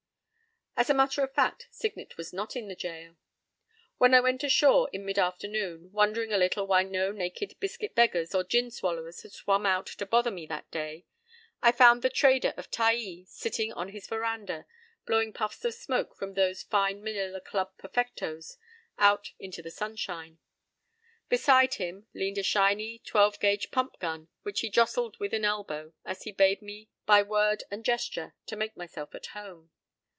[0.73, 3.15] p> As a matter of fact, Signet was not in the jail.
[3.99, 8.33] When I went ashore in mid afternoon, wondering a little why no naked biscuit beggars
[8.33, 11.05] or gin swallowers had swum out to bother me that day,
[11.61, 14.65] I found the trader of Taai sitting on his veranda,
[15.05, 18.57] blowing puffs of smoke from those fine Manila Club perfectos
[18.97, 20.39] out into the sunshine.
[21.29, 25.93] Beside him leaned a shiny, twelve gauge pump gun which he jostled with an elbow
[26.05, 29.69] as he bade me by word and gesture to make myself at home.